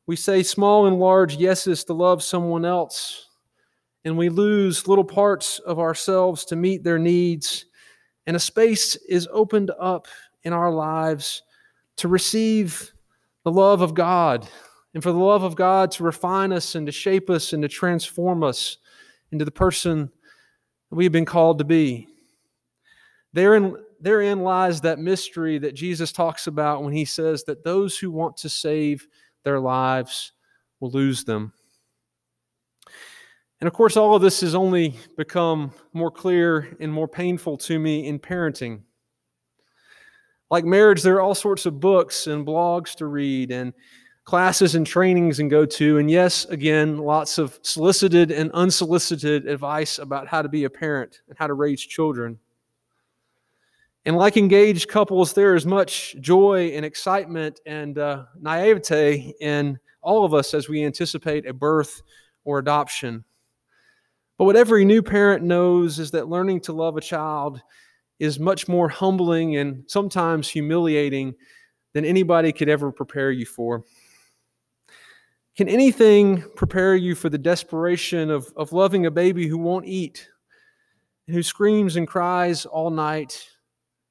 we 0.05 0.17
say 0.17 0.43
small 0.43 0.85
and 0.85 0.99
large 0.99 1.37
yeses 1.37 1.85
to 1.85 1.93
love 1.93 2.21
someone 2.21 2.65
else, 2.65 3.29
and 4.03 4.17
we 4.17 4.27
lose 4.27 4.85
little 4.85 5.05
parts 5.05 5.59
of 5.59 5.79
ourselves 5.79 6.43
to 6.45 6.57
meet 6.57 6.83
their 6.83 6.99
needs, 6.99 7.67
and 8.27 8.35
a 8.35 8.39
space 8.39 8.97
is 9.07 9.29
opened 9.31 9.71
up 9.79 10.09
in 10.43 10.51
our 10.51 10.71
lives 10.71 11.41
to 11.95 12.09
receive 12.09 12.91
the 13.43 13.51
love 13.51 13.81
of 13.81 13.93
God, 13.93 14.47
and 14.93 15.01
for 15.01 15.11
the 15.11 15.17
love 15.17 15.43
of 15.43 15.55
God 15.55 15.91
to 15.91 16.03
refine 16.03 16.51
us 16.51 16.75
and 16.75 16.85
to 16.85 16.91
shape 16.91 17.29
us 17.29 17.53
and 17.53 17.63
to 17.63 17.69
transform 17.69 18.43
us 18.43 18.77
into 19.31 19.45
the 19.45 19.51
person 19.51 20.11
that 20.89 20.95
we've 20.95 21.11
been 21.11 21.25
called 21.25 21.57
to 21.59 21.63
be. 21.63 22.07
Therein, 23.33 23.75
therein 23.99 24.41
lies 24.41 24.81
that 24.81 24.99
mystery 24.99 25.57
that 25.59 25.75
Jesus 25.75 26.11
talks 26.11 26.47
about 26.47 26.83
when 26.83 26.93
he 26.93 27.05
says 27.05 27.43
that 27.45 27.63
those 27.63 27.97
who 27.97 28.11
want 28.11 28.37
to 28.37 28.49
save 28.49 29.07
their 29.43 29.59
lives 29.59 30.33
will 30.79 30.91
lose 30.91 31.23
them. 31.23 31.53
And 33.61 33.67
of 33.67 33.73
course, 33.73 33.95
all 33.95 34.15
of 34.15 34.21
this 34.21 34.41
has 34.41 34.55
only 34.55 34.95
become 35.17 35.71
more 35.93 36.11
clear 36.11 36.75
and 36.79 36.91
more 36.91 37.07
painful 37.07 37.57
to 37.57 37.79
me 37.79 38.07
in 38.07 38.19
parenting. 38.19 38.81
Like 40.51 40.65
marriage, 40.65 41.01
there 41.01 41.15
are 41.15 41.21
all 41.21 41.33
sorts 41.33 41.65
of 41.65 41.79
books 41.79 42.27
and 42.27 42.45
blogs 42.45 42.93
to 42.95 43.05
read 43.05 43.51
and 43.51 43.73
classes 44.25 44.75
and 44.75 44.85
trainings 44.85 45.39
and 45.39 45.49
go 45.49 45.65
to. 45.65 45.97
And 45.97 46.11
yes, 46.11 46.43
again, 46.45 46.97
lots 46.97 47.37
of 47.37 47.57
solicited 47.61 48.31
and 48.31 48.51
unsolicited 48.51 49.47
advice 49.47 49.97
about 49.97 50.27
how 50.27 50.41
to 50.41 50.49
be 50.49 50.65
a 50.65 50.69
parent 50.69 51.21
and 51.29 51.37
how 51.37 51.47
to 51.47 51.53
raise 51.53 51.81
children. 51.81 52.37
And 54.05 54.17
like 54.17 54.35
engaged 54.35 54.89
couples, 54.89 55.31
there 55.31 55.55
is 55.55 55.65
much 55.65 56.17
joy 56.19 56.71
and 56.75 56.83
excitement 56.83 57.61
and 57.65 57.97
uh, 57.97 58.25
naivete 58.37 59.33
in 59.39 59.79
all 60.01 60.25
of 60.25 60.33
us 60.33 60.53
as 60.53 60.67
we 60.67 60.83
anticipate 60.83 61.47
a 61.47 61.53
birth 61.53 62.01
or 62.43 62.59
adoption. 62.59 63.23
But 64.37 64.45
what 64.45 64.55
every 64.57 64.83
new 64.83 65.01
parent 65.01 65.43
knows 65.43 65.97
is 65.97 66.11
that 66.11 66.27
learning 66.27 66.61
to 66.61 66.73
love 66.73 66.97
a 66.97 67.01
child 67.01 67.61
is 68.21 68.39
much 68.39 68.67
more 68.67 68.87
humbling 68.87 69.55
and 69.55 69.83
sometimes 69.87 70.47
humiliating 70.47 71.33
than 71.93 72.05
anybody 72.05 72.51
could 72.51 72.69
ever 72.69 72.91
prepare 72.91 73.31
you 73.31 73.47
for. 73.47 73.83
Can 75.57 75.67
anything 75.67 76.43
prepare 76.55 76.95
you 76.95 77.15
for 77.15 77.29
the 77.29 77.39
desperation 77.39 78.29
of, 78.29 78.53
of 78.55 78.73
loving 78.73 79.07
a 79.07 79.11
baby 79.11 79.47
who 79.47 79.57
won't 79.57 79.87
eat, 79.87 80.29
and 81.25 81.35
who 81.35 81.41
screams 81.41 81.95
and 81.95 82.07
cries 82.07 82.67
all 82.67 82.91
night, 82.91 83.43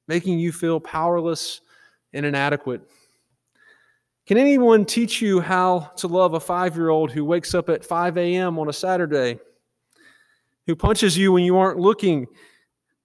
making 0.09 0.39
you 0.39 0.51
feel 0.51 0.81
powerless 0.81 1.61
and 2.11 2.25
inadequate? 2.25 2.81
Can 4.27 4.37
anyone 4.37 4.83
teach 4.83 5.21
you 5.21 5.39
how 5.39 5.89
to 5.95 6.09
love 6.09 6.33
a 6.33 6.39
five 6.41 6.75
year 6.75 6.89
old 6.89 7.11
who 7.11 7.23
wakes 7.23 7.55
up 7.55 7.69
at 7.69 7.85
5 7.85 8.17
a.m. 8.17 8.59
on 8.59 8.67
a 8.67 8.73
Saturday, 8.73 9.39
who 10.67 10.75
punches 10.75 11.17
you 11.17 11.31
when 11.31 11.45
you 11.45 11.57
aren't 11.57 11.79
looking, 11.79 12.27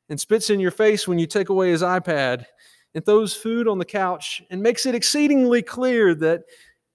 and 0.09 0.21
spits 0.21 0.51
in 0.51 0.61
your 0.61 0.71
face 0.71 1.09
when 1.09 1.19
you 1.19 1.27
take 1.27 1.49
away 1.49 1.71
his 1.71 1.83
iPad, 1.83 2.47
and 2.95 3.05
throws 3.05 3.35
food 3.35 3.69
on 3.69 3.79
the 3.79 3.85
couch, 3.85 4.43
and 4.51 4.63
makes 4.63 4.87
it 4.87 4.95
exceedingly 4.95 5.63
clear 5.63 6.15
that 6.15 6.45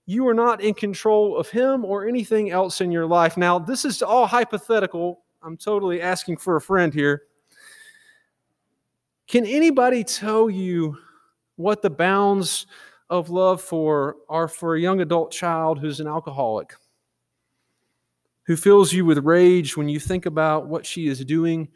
you 0.08 0.28
are 0.28 0.34
not 0.34 0.62
in 0.62 0.74
control 0.74 1.38
of 1.38 1.50
him 1.50 1.86
or 1.86 2.08
anything 2.08 2.50
else 2.50 2.82
in 2.82 2.92
your 2.92 3.06
life? 3.06 3.38
Now, 3.38 3.60
this 3.60 3.86
is 3.86 4.02
all 4.02 4.26
hypothetical. 4.26 5.24
I'm 5.44 5.58
totally 5.58 6.02
asking 6.02 6.38
for 6.38 6.56
a 6.56 6.62
friend 6.62 6.94
here. 6.94 7.24
Can 9.28 9.46
anybody 9.46 10.04
tell 10.04 10.50
you 10.50 10.98
what 11.56 11.82
the 11.82 11.90
bounds 11.90 12.66
of 13.10 13.30
love 13.30 13.62
for 13.62 14.16
are 14.28 14.48
for 14.48 14.76
a 14.76 14.82
young 14.82 15.02
adult 15.02 15.32
child 15.32 15.80
who's 15.80 16.00
an 16.00 16.08
alcoholic, 16.08 16.74
who 18.44 18.56
fills 18.56 18.92
you 18.92 19.06
with 19.06 19.20
rage 19.20 19.78
when 19.78 19.88
you 19.88 20.00
think 20.00 20.26
about 20.26 20.68
what 20.68 20.86
she 20.86 21.08
is 21.08 21.24
doing 21.24 21.68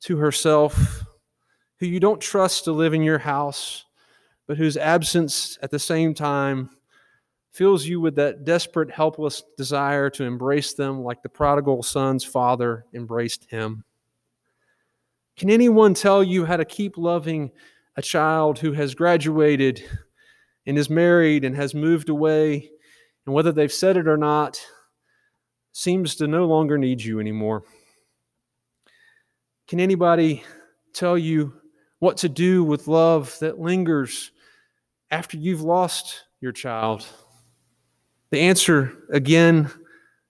to 0.00 0.16
herself, 0.16 1.04
who 1.78 1.86
you 1.86 2.00
don't 2.00 2.20
trust 2.20 2.64
to 2.64 2.72
live 2.72 2.94
in 2.94 3.02
your 3.02 3.18
house, 3.18 3.84
but 4.46 4.56
whose 4.56 4.76
absence 4.76 5.58
at 5.62 5.70
the 5.70 5.78
same 5.78 6.14
time 6.14 6.70
fills 7.52 7.86
you 7.86 8.00
with 8.00 8.14
that 8.14 8.44
desperate, 8.44 8.90
helpless 8.90 9.42
desire 9.56 10.10
to 10.10 10.24
embrace 10.24 10.74
them 10.74 11.02
like 11.02 11.22
the 11.22 11.28
prodigal 11.28 11.82
son's 11.82 12.24
father 12.24 12.84
embraced 12.94 13.50
him? 13.50 13.84
Can 15.36 15.50
anyone 15.50 15.94
tell 15.94 16.22
you 16.22 16.44
how 16.44 16.56
to 16.56 16.64
keep 16.64 16.96
loving 16.98 17.50
a 17.96 18.02
child 18.02 18.58
who 18.58 18.72
has 18.72 18.94
graduated 18.94 19.82
and 20.66 20.78
is 20.78 20.90
married 20.90 21.44
and 21.44 21.56
has 21.56 21.74
moved 21.74 22.08
away, 22.08 22.70
and 23.24 23.34
whether 23.34 23.52
they've 23.52 23.72
said 23.72 23.96
it 23.96 24.08
or 24.08 24.16
not, 24.16 24.60
seems 25.72 26.16
to 26.16 26.26
no 26.26 26.46
longer 26.46 26.76
need 26.76 27.02
you 27.02 27.20
anymore? 27.20 27.62
Can 29.68 29.80
anybody 29.80 30.42
tell 30.94 31.18
you 31.18 31.52
what 31.98 32.16
to 32.18 32.28
do 32.30 32.64
with 32.64 32.88
love 32.88 33.36
that 33.40 33.60
lingers 33.60 34.32
after 35.10 35.36
you've 35.36 35.60
lost 35.60 36.24
your 36.40 36.52
child? 36.52 37.06
The 38.30 38.40
answer, 38.40 38.94
again, 39.12 39.70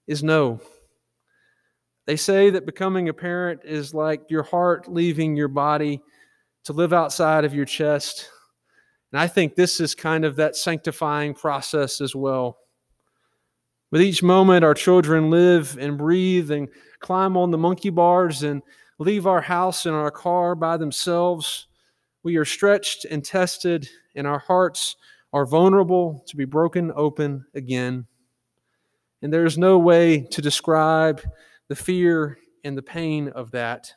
is 0.09 0.25
no. 0.25 0.61
They 2.07 2.17
say 2.17 2.51
that 2.51 2.67
becoming 2.67 3.09
a 3.09 3.15
parent 3.15 3.61
is 3.65 3.95
like 3.95 4.23
your 4.29 4.43
heart 4.43 4.93
leaving 4.93 5.37
your 5.37 5.49
body 5.49 6.03
to 6.65 6.73
live 6.73 6.93
outside 6.93 7.45
of 7.45 7.55
your 7.55 7.65
chest. 7.65 8.31
And 9.13 9.21
I 9.21 9.29
think 9.29 9.55
this 9.55 9.79
is 9.79 9.95
kind 9.95 10.25
of 10.25 10.35
that 10.37 10.57
sanctifying 10.57 11.35
process 11.35 12.01
as 12.01 12.13
well. 12.13 12.59
With 13.93 14.03
each 14.03 14.21
moment, 14.21 14.65
our 14.65 14.75
children 14.75 15.31
live 15.31 15.79
and 15.79 15.97
breathe 15.97 16.51
and 16.51 16.69
climb 16.99 17.37
on 17.37 17.53
the 17.53 17.59
monkey 17.59 17.91
bars 17.91 18.43
and 18.43 18.63
leave 18.99 19.27
our 19.27 19.41
house 19.41 19.87
and 19.87 19.95
our 19.95 20.11
car 20.11 20.55
by 20.55 20.77
themselves. 20.77 21.67
We 22.23 22.37
are 22.37 22.45
stretched 22.45 23.05
and 23.05 23.25
tested, 23.25 23.89
and 24.15 24.27
our 24.27 24.41
hearts 24.41 24.97
are 25.33 25.47
vulnerable 25.47 26.25
to 26.27 26.37
be 26.37 26.45
broken 26.45 26.93
open 26.95 27.45
again. 27.55 28.07
And 29.23 29.33
there 29.33 29.45
is 29.45 29.59
no 29.59 29.79
way 29.79 30.21
to 30.31 30.43
describe 30.43 31.23
the 31.69 31.77
fear 31.77 32.39
and 32.65 32.77
the 32.77 32.83
pain 32.83 33.29
of 33.29 33.51
that. 33.53 33.93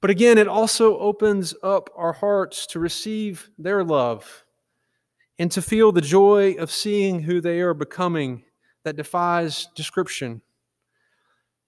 But 0.00 0.10
again, 0.10 0.38
it 0.38 0.48
also 0.48 0.98
opens 0.98 1.54
up 1.62 1.90
our 1.94 2.12
hearts 2.12 2.66
to 2.68 2.80
receive 2.80 3.50
their 3.58 3.84
love 3.84 4.44
and 5.38 5.50
to 5.52 5.62
feel 5.62 5.92
the 5.92 6.00
joy 6.00 6.54
of 6.54 6.70
seeing 6.70 7.20
who 7.20 7.40
they 7.40 7.60
are 7.60 7.74
becoming 7.74 8.44
that 8.84 8.96
defies 8.96 9.68
description. 9.74 10.40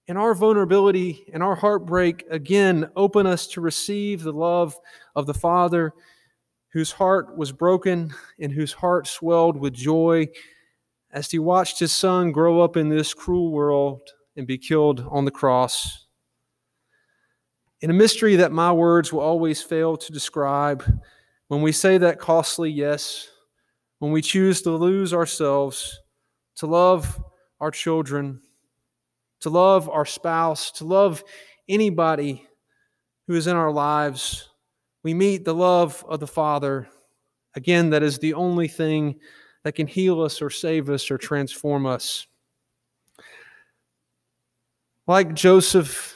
And 0.09 0.19
our 0.19 0.35
vulnerability 0.35 1.25
and 1.33 1.43
our 1.43 1.55
heartbreak 1.55 2.25
again 2.31 2.91
open 2.97 3.27
us 3.27 3.47
to 3.49 3.61
receive 3.61 4.23
the 4.23 4.33
love 4.33 4.77
of 5.15 5.27
the 5.27 5.35
Father 5.35 5.93
whose 6.73 6.91
heart 6.91 7.37
was 7.37 7.53
broken 7.53 8.12
and 8.41 8.51
whose 8.51 8.73
heart 8.73 9.07
swelled 9.07 9.57
with 9.57 9.75
joy 9.75 10.27
as 11.12 11.31
he 11.31 11.38
watched 11.38 11.79
his 11.79 11.93
son 11.93 12.33
grow 12.33 12.61
up 12.61 12.77
in 12.77 12.88
this 12.88 13.12
cruel 13.15 13.53
world 13.53 14.01
and 14.37 14.47
be 14.47 14.59
killed 14.59 15.07
on 15.11 15.25
the 15.25 15.31
cross. 15.31 16.07
In 17.83 17.91
a 17.91 17.95
mystery 17.95 18.37
that 18.37 18.53
my 18.53 18.73
words 18.73 19.12
will 19.12 19.21
always 19.21 19.61
fail 19.61 19.97
to 19.97 20.12
describe, 20.12 20.85
when 21.49 21.61
we 21.61 21.73
say 21.73 21.99
that 21.99 22.19
costly 22.19 22.71
yes, 22.71 23.29
when 23.99 24.11
we 24.11 24.23
choose 24.23 24.62
to 24.62 24.71
lose 24.71 25.12
ourselves, 25.12 26.01
to 26.57 26.67
love 26.67 27.23
our 27.61 27.71
children, 27.71 28.41
to 29.42 29.50
love 29.50 29.88
our 29.88 30.05
spouse, 30.07 30.70
to 30.72 30.85
love 30.85 31.22
anybody 31.68 32.46
who 33.28 33.35
is 33.35 33.46
in 33.46 33.57
our 33.57 33.70
lives, 33.70 34.48
we 35.05 35.14
meet 35.14 35.44
the 35.44 35.55
love 35.55 36.05
of 36.09 36.20
the 36.20 36.26
Father. 36.26 36.88
Again, 37.55 37.90
that 37.90 38.02
is 38.02 38.18
the 38.18 38.35
only 38.35 38.68
thing 38.68 39.20
that 39.62 39.74
can 39.74 39.87
heal 39.87 40.22
us 40.22 40.42
or 40.42 40.50
save 40.50 40.90
us 40.90 41.11
or 41.11 41.18
transform 41.18 41.87
us. 41.87 42.26
Like 45.07 45.35
Joseph, 45.35 46.12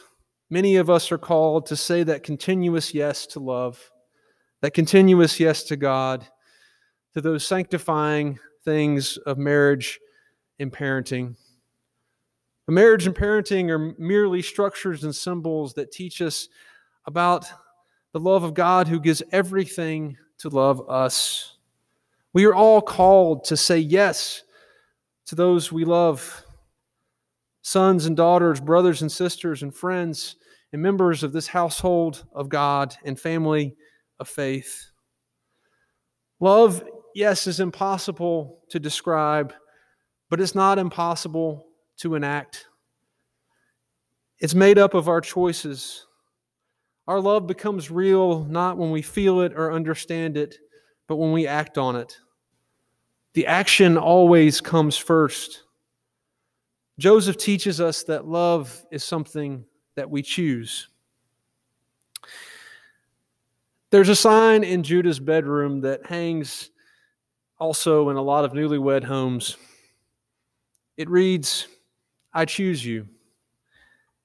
Many 0.49 0.77
of 0.77 0.89
us 0.89 1.11
are 1.11 1.19
called 1.19 1.67
to 1.67 1.77
say 1.77 2.05
that 2.05 2.23
continuous 2.23 2.95
yes 2.95 3.27
to 3.29 3.41
love, 3.41 3.91
that 4.63 4.75
continuous 4.75 5.41
yes 5.41 5.65
to 5.65 5.77
God, 5.77 6.25
to 7.15 7.21
those 7.21 7.45
sanctifying 7.45 8.39
things 8.65 9.17
of 9.19 9.39
marriage 9.39 9.99
and 10.61 10.73
parenting. 10.73 11.35
Marriage 12.69 13.07
and 13.07 13.15
parenting 13.15 13.71
are 13.71 13.95
merely 13.97 14.43
structures 14.43 15.05
and 15.05 15.15
symbols 15.15 15.73
that 15.75 15.93
teach 15.93 16.21
us 16.21 16.49
about 17.07 17.47
the 18.13 18.19
love 18.19 18.43
of 18.43 18.55
God 18.55 18.89
who 18.89 18.99
gives 18.99 19.23
everything 19.31 20.17
to 20.39 20.49
love 20.49 20.89
us. 20.91 21.59
We 22.33 22.45
are 22.45 22.55
all 22.55 22.83
called 22.83 23.45
to 23.45 23.57
say 23.57 23.79
yes 23.79 24.43
to 25.27 25.35
those 25.35 25.71
we 25.71 25.85
love 25.85 26.45
sons 27.63 28.07
and 28.07 28.17
daughters, 28.17 28.61
brothers 28.61 29.03
and 29.03 29.11
sisters, 29.11 29.63
and 29.63 29.75
friends, 29.75 30.37
and 30.73 30.83
members 30.83 31.23
of 31.23 31.33
this 31.33 31.47
household 31.47 32.25
of 32.33 32.49
God 32.49 32.97
and 33.05 33.19
family 33.19 33.77
of 34.19 34.29
faith. 34.29 34.91
Love, 36.41 36.85
yes, 37.15 37.47
is 37.47 37.61
impossible 37.61 38.61
to 38.71 38.81
describe, 38.81 39.53
but 40.31 40.41
it's 40.41 40.55
not 40.55 40.79
impossible 40.79 41.66
to 41.99 42.15
enact. 42.15 42.67
It's 44.39 44.55
made 44.55 44.79
up 44.79 44.95
of 44.95 45.09
our 45.09 45.21
choices. 45.21 46.07
Our 47.07 47.21
love 47.21 47.47
becomes 47.47 47.91
real 47.91 48.45
not 48.45 48.77
when 48.77 48.91
we 48.91 49.03
feel 49.03 49.41
it 49.41 49.53
or 49.55 49.73
understand 49.73 50.37
it, 50.37 50.57
but 51.07 51.17
when 51.17 51.33
we 51.33 51.47
act 51.47 51.79
on 51.79 51.97
it. 51.97 52.17
The 53.35 53.47
action 53.47 53.97
always 53.97 54.61
comes 54.61 54.97
first. 54.97 55.63
Joseph 56.99 57.37
teaches 57.37 57.81
us 57.81 58.03
that 58.05 58.27
love 58.27 58.85
is 58.91 59.05
something 59.05 59.65
that 59.95 60.11
we 60.11 60.23
choose. 60.23 60.89
There's 63.91 64.09
a 64.09 64.17
sign 64.17 64.65
in 64.65 64.83
Judah's 64.83 65.21
bedroom 65.21 65.83
that 65.83 66.07
hangs 66.07 66.71
also 67.59 68.09
in 68.11 68.17
a 68.17 68.23
lot 68.23 68.45
of 68.45 68.53
newlywed 68.53 69.05
homes. 69.05 69.57
It 70.97 71.09
reads, 71.09 71.69
I 72.37 72.45
choose 72.45 72.85
you, 72.85 73.09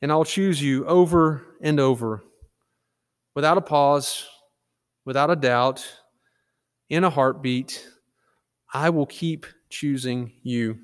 and 0.02 0.12
I'll 0.12 0.26
choose 0.26 0.62
you 0.62 0.86
over 0.86 1.43
and 1.62 1.80
over, 1.80 2.21
without 3.36 3.58
a 3.58 3.62
pause, 3.62 4.28
without 5.06 5.32
a 5.32 5.36
doubt, 5.38 5.88
in 6.89 7.06
a 7.06 7.10
heartbeat. 7.10 7.88
I 8.74 8.89
will 8.89 9.06
keep 9.06 9.45
choosing 9.69 10.34
you. 10.43 10.78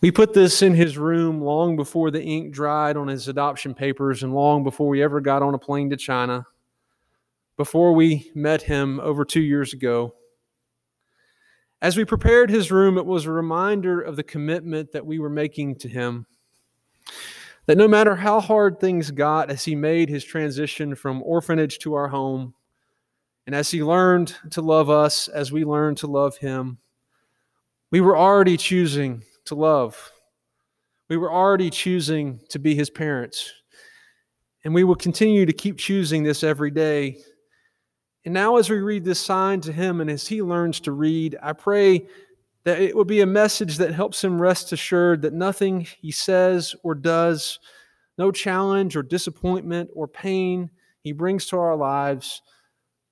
We 0.00 0.10
put 0.10 0.34
this 0.34 0.60
in 0.60 0.74
his 0.74 0.98
room 0.98 1.40
long 1.40 1.76
before 1.76 2.10
the 2.10 2.20
ink 2.20 2.52
dried 2.52 2.96
on 2.96 3.06
his 3.06 3.28
adoption 3.28 3.72
papers 3.72 4.24
and 4.24 4.34
long 4.34 4.64
before 4.64 4.88
we 4.88 5.04
ever 5.04 5.20
got 5.20 5.40
on 5.40 5.54
a 5.54 5.58
plane 5.58 5.88
to 5.90 5.96
China, 5.96 6.48
before 7.56 7.92
we 7.92 8.32
met 8.34 8.60
him 8.60 8.98
over 8.98 9.24
two 9.24 9.40
years 9.40 9.72
ago. 9.72 10.14
As 11.82 11.96
we 11.96 12.04
prepared 12.04 12.50
his 12.50 12.70
room, 12.70 12.98
it 12.98 13.06
was 13.06 13.24
a 13.24 13.32
reminder 13.32 14.00
of 14.00 14.16
the 14.16 14.22
commitment 14.22 14.92
that 14.92 15.06
we 15.06 15.18
were 15.18 15.30
making 15.30 15.76
to 15.76 15.88
him. 15.88 16.26
That 17.66 17.78
no 17.78 17.88
matter 17.88 18.16
how 18.16 18.40
hard 18.40 18.78
things 18.78 19.10
got 19.10 19.50
as 19.50 19.64
he 19.64 19.74
made 19.74 20.08
his 20.08 20.24
transition 20.24 20.94
from 20.94 21.22
orphanage 21.22 21.78
to 21.80 21.94
our 21.94 22.08
home, 22.08 22.54
and 23.46 23.54
as 23.54 23.70
he 23.70 23.82
learned 23.82 24.34
to 24.50 24.60
love 24.60 24.90
us 24.90 25.28
as 25.28 25.50
we 25.50 25.64
learned 25.64 25.96
to 25.98 26.06
love 26.06 26.36
him, 26.36 26.78
we 27.90 28.00
were 28.02 28.16
already 28.16 28.56
choosing 28.56 29.24
to 29.46 29.54
love. 29.54 30.12
We 31.08 31.16
were 31.16 31.32
already 31.32 31.70
choosing 31.70 32.40
to 32.50 32.58
be 32.58 32.74
his 32.74 32.90
parents. 32.90 33.52
And 34.64 34.74
we 34.74 34.84
will 34.84 34.94
continue 34.94 35.46
to 35.46 35.52
keep 35.52 35.78
choosing 35.78 36.22
this 36.22 36.44
every 36.44 36.70
day 36.70 37.18
And 38.24 38.34
now, 38.34 38.56
as 38.56 38.68
we 38.68 38.78
read 38.78 39.04
this 39.04 39.18
sign 39.18 39.60
to 39.62 39.72
him 39.72 40.00
and 40.00 40.10
as 40.10 40.28
he 40.28 40.42
learns 40.42 40.80
to 40.80 40.92
read, 40.92 41.38
I 41.42 41.54
pray 41.54 42.06
that 42.64 42.80
it 42.80 42.94
will 42.94 43.06
be 43.06 43.22
a 43.22 43.26
message 43.26 43.78
that 43.78 43.94
helps 43.94 44.22
him 44.22 44.40
rest 44.40 44.72
assured 44.72 45.22
that 45.22 45.32
nothing 45.32 45.80
he 45.80 46.12
says 46.12 46.74
or 46.82 46.94
does, 46.94 47.58
no 48.18 48.30
challenge 48.30 48.94
or 48.94 49.02
disappointment 49.02 49.90
or 49.94 50.06
pain 50.06 50.70
he 51.02 51.12
brings 51.12 51.46
to 51.46 51.58
our 51.58 51.76
lives, 51.76 52.42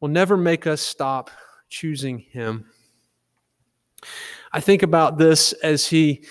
will 0.00 0.10
never 0.10 0.36
make 0.36 0.66
us 0.66 0.82
stop 0.82 1.30
choosing 1.70 2.18
him. 2.18 2.66
I 4.52 4.60
think 4.60 4.82
about 4.82 5.16
this 5.16 5.54
as 5.54 5.86
he 5.86 6.24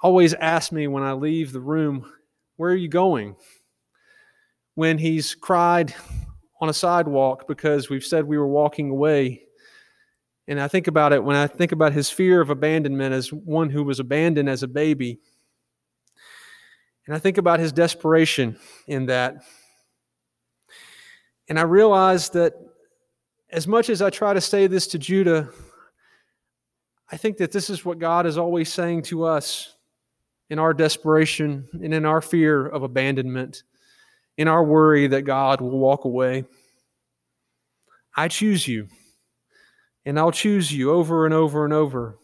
always 0.00 0.34
asks 0.34 0.72
me 0.72 0.88
when 0.88 1.04
I 1.04 1.12
leave 1.12 1.52
the 1.52 1.60
room, 1.60 2.10
Where 2.56 2.72
are 2.72 2.76
you 2.76 2.88
going? 2.88 3.36
When 4.74 4.98
he's 4.98 5.36
cried 5.36 5.94
on 6.60 6.68
a 6.68 6.74
sidewalk 6.74 7.48
because 7.48 7.88
we've 7.88 8.04
said 8.04 8.24
we 8.24 8.38
were 8.38 8.46
walking 8.46 8.90
away. 8.90 9.42
And 10.46 10.60
I 10.60 10.68
think 10.68 10.88
about 10.88 11.12
it 11.12 11.22
when 11.22 11.36
I 11.36 11.46
think 11.46 11.72
about 11.72 11.92
his 11.92 12.10
fear 12.10 12.40
of 12.40 12.50
abandonment 12.50 13.14
as 13.14 13.32
one 13.32 13.70
who 13.70 13.82
was 13.84 14.00
abandoned 14.00 14.48
as 14.48 14.62
a 14.62 14.68
baby. 14.68 15.20
And 17.06 17.14
I 17.14 17.18
think 17.18 17.38
about 17.38 17.60
his 17.60 17.72
desperation 17.72 18.58
in 18.86 19.06
that. 19.06 19.36
And 21.48 21.58
I 21.58 21.62
realize 21.62 22.30
that 22.30 22.54
as 23.50 23.66
much 23.66 23.90
as 23.90 24.02
I 24.02 24.10
try 24.10 24.34
to 24.34 24.40
say 24.40 24.66
this 24.66 24.86
to 24.88 24.98
Judah, 24.98 25.48
I 27.10 27.16
think 27.16 27.38
that 27.38 27.52
this 27.52 27.70
is 27.70 27.84
what 27.84 27.98
God 27.98 28.26
is 28.26 28.38
always 28.38 28.72
saying 28.72 29.02
to 29.04 29.24
us 29.24 29.74
in 30.48 30.58
our 30.58 30.74
desperation 30.74 31.68
and 31.72 31.92
in 31.94 32.04
our 32.04 32.20
fear 32.20 32.66
of 32.66 32.82
abandonment 32.82 33.64
in 34.40 34.48
our 34.48 34.64
worry 34.64 35.06
that 35.06 35.20
God 35.20 35.60
will 35.60 35.78
walk 35.78 36.06
away. 36.06 36.44
I 38.16 38.28
choose 38.28 38.66
you, 38.66 38.88
and 40.06 40.18
I'll 40.18 40.32
choose 40.32 40.72
you 40.72 40.92
over 40.92 41.26
and 41.26 41.34
over 41.34 41.66
and 41.66 41.74
over, 41.74 42.18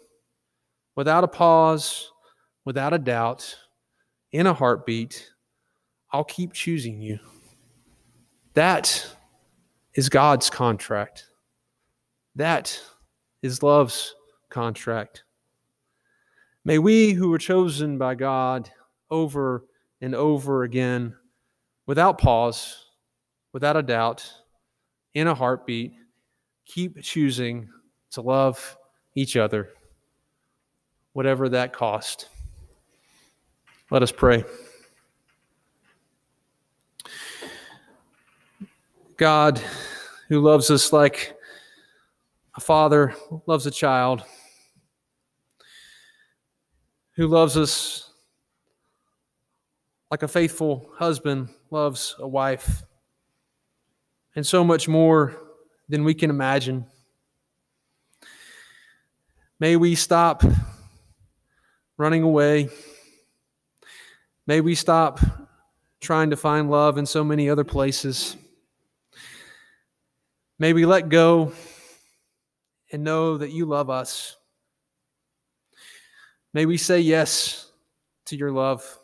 without 0.94 1.24
a 1.24 1.29
pause, 1.29 2.11
without 2.64 2.94
a 2.94 2.98
doubt, 2.98 3.55
in 4.33 4.46
a 4.46 4.55
heartbeat. 4.55 5.31
I'll 6.11 6.24
keep 6.24 6.55
choosing 6.55 7.02
you. 7.02 7.18
That 8.55 9.07
is 9.92 10.09
God's 10.09 10.48
contract. 10.48 11.26
That 12.35 12.81
is 13.42 13.62
love's 13.62 14.14
contract. 14.48 15.22
May 16.64 16.79
we 16.79 17.12
who 17.12 17.29
were 17.29 17.37
chosen 17.37 17.98
by 17.98 18.14
God 18.14 18.70
over 19.11 19.66
and 20.00 20.14
over 20.14 20.62
again 20.62 21.14
without 21.87 22.18
pause, 22.18 22.87
without 23.53 23.77
a 23.77 23.83
doubt, 23.83 24.29
in 25.14 25.29
a 25.29 25.35
heartbeat, 25.35 25.94
keep 26.66 27.01
choosing 27.03 27.68
to 28.11 28.20
love 28.20 28.77
each 29.14 29.37
other, 29.37 29.70
whatever 31.12 31.49
that 31.49 31.72
cost. 31.72 32.29
Let 33.90 34.03
us 34.03 34.12
pray. 34.12 34.44
God, 39.16 39.62
who 40.29 40.40
loves 40.40 40.70
us 40.70 40.92
like 40.92 41.35
a 42.57 42.61
father 42.61 43.14
loves 43.46 43.66
a 43.66 43.70
child, 43.70 44.25
who 47.12 47.27
loves 47.27 47.57
us 47.57 48.06
like 50.16 50.22
a 50.22 50.29
faithful 50.29 50.88
husband 50.94 51.50
loves 51.70 52.16
a 52.18 52.26
wife, 52.26 52.85
and 54.35 54.46
so 54.46 54.64
much 54.64 54.88
more 54.88 55.37
than 55.90 56.05
we 56.05 56.14
can 56.14 56.31
imagine. 56.31 56.87
May 59.61 59.76
we 59.76 59.94
stop 59.94 60.42
running 61.98 62.22
away. 62.22 62.70
May 64.46 64.62
we 64.62 64.74
stop 64.74 65.20
trying 66.00 66.31
to 66.31 66.37
find 66.38 66.70
love 66.70 66.96
in 66.96 67.05
so 67.05 67.22
many 67.22 67.50
other 67.50 67.64
places. 67.64 68.38
May 70.59 70.72
we 70.72 70.87
let 70.87 71.11
go 71.11 71.52
and 72.90 73.05
know 73.05 73.37
that 73.37 73.50
you 73.50 73.66
love 73.66 73.90
us. 73.90 74.35
May 76.55 76.64
we 76.64 76.79
say 76.79 77.00
yes 77.00 77.70
to 78.24 78.37
your 78.37 78.50
love. 78.50 78.98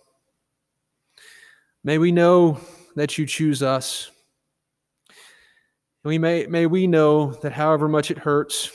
May 1.85 1.99
we 1.99 2.13
know 2.13 2.61
that 2.95 3.19
you 3.19 3.27
choose 3.27 3.63
us. 3.63 4.11
We 6.05 6.19
may, 6.19 6.47
may 6.47 6.67
we 6.67 6.87
know 6.87 7.33
that 7.43 7.53
however 7.53 7.89
much 7.89 8.11
it 8.11 8.19
hurts, 8.19 8.71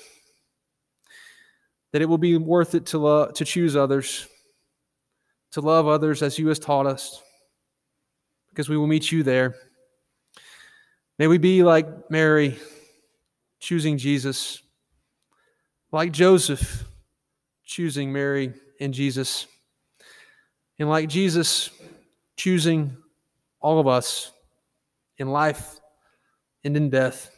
that 1.93 2.01
it 2.01 2.05
will 2.05 2.17
be 2.17 2.37
worth 2.37 2.75
it 2.75 2.87
to, 2.87 2.97
love, 2.97 3.33
to 3.33 3.45
choose 3.45 3.75
others, 3.75 4.27
to 5.51 5.61
love 5.61 5.87
others 5.87 6.21
as 6.21 6.37
you 6.37 6.47
has 6.47 6.59
taught 6.59 6.85
us, 6.85 7.21
because 8.49 8.69
we 8.69 8.77
will 8.77 8.87
meet 8.87 9.11
you 9.11 9.23
there. 9.23 9.55
May 11.19 11.27
we 11.27 11.37
be 11.37 11.63
like 11.63 12.11
Mary, 12.11 12.59
choosing 13.59 13.97
Jesus, 13.97 14.61
like 15.91 16.11
Joseph, 16.11 16.83
choosing 17.65 18.11
Mary 18.11 18.53
and 18.79 18.93
Jesus, 18.93 19.47
and 20.79 20.89
like 20.89 21.09
Jesus, 21.09 21.71
choosing 22.37 22.95
all 23.59 23.79
of 23.79 23.87
us 23.87 24.31
in 25.17 25.27
life 25.27 25.79
and 26.63 26.77
in 26.77 26.89
death. 26.89 27.31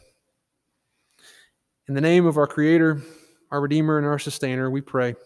In 1.88 1.94
the 1.94 2.00
name 2.00 2.26
of 2.26 2.36
our 2.36 2.46
Creator, 2.46 3.02
our 3.50 3.60
Redeemer, 3.60 3.98
and 3.98 4.06
our 4.06 4.18
Sustainer, 4.18 4.70
we 4.70 4.80
pray. 4.80 5.16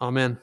Amen. 0.00 0.38